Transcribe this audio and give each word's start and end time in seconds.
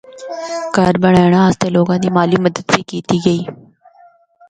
کہر 0.75 0.95
بڑینڑا 1.03 1.41
اسطے 1.49 1.67
لوگاں 1.75 1.97
دی 2.01 2.09
مالی 2.15 2.37
مدد 2.45 2.65
بھی 2.73 2.81
کیتی 2.89 3.17
گئی۔ 3.25 3.41